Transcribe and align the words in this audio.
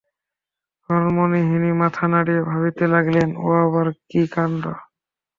হরিমোহিনী 0.89 1.71
মাথা 1.81 2.05
নাড়িয়া 2.11 2.43
ভাবিতে 2.43 2.83
লাগিলেন– 2.93 3.31
এ 3.41 3.51
আাবার 3.61 3.87
কী 4.09 4.21
কাণ্ড! 4.33 4.63